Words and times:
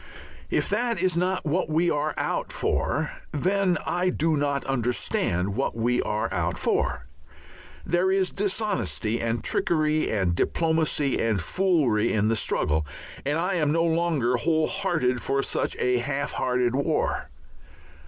If 0.49 0.67
that 0.69 0.99
is 0.99 1.15
not 1.15 1.45
what 1.45 1.69
we 1.69 1.91
are 1.91 2.15
out 2.17 2.51
for, 2.51 3.11
then 3.31 3.77
I 3.85 4.09
do 4.09 4.35
not 4.35 4.65
understand 4.65 5.49
what 5.55 5.75
we 5.75 6.01
are 6.01 6.33
out 6.33 6.57
for; 6.57 7.05
there 7.85 8.09
is 8.11 8.31
dishonesty 8.31 9.21
and 9.21 9.43
trickery 9.43 10.09
and 10.09 10.33
diplomacy 10.35 11.21
and 11.21 11.39
foolery 11.39 12.11
in 12.13 12.29
the 12.29 12.35
struggle, 12.35 12.83
and 13.27 13.37
I 13.37 13.53
am 13.53 13.71
no 13.71 13.83
longer 13.83 14.37
whole 14.37 14.65
hearted 14.65 15.21
for 15.21 15.43
such 15.43 15.77
a 15.77 15.97
half 15.97 16.31
hearted 16.31 16.73
war. 16.73 17.29